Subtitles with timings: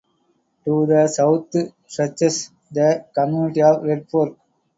[0.65, 1.51] To the south
[1.85, 4.35] stretches the community of Red Fork.